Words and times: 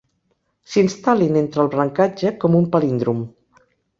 S'instal·lin 0.75 1.37
entre 1.41 1.61
el 1.65 1.69
brancatge 1.75 2.33
com 2.45 2.57
un 2.63 2.67
palíndrom. 2.77 3.21